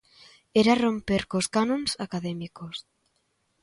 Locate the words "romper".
0.79-1.21